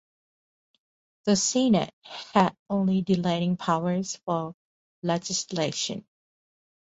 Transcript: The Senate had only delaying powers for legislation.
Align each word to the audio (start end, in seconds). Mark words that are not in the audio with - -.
The 1.25 1.35
Senate 1.35 1.93
had 2.05 2.55
only 2.71 3.03
delaying 3.03 3.55
powers 3.55 4.15
for 4.25 4.55
legislation. 5.03 6.07